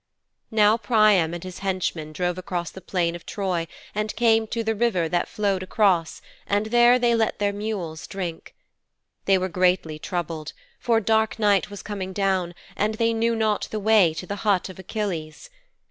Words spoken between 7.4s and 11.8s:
mules drink. They were greatly troubled, for dark night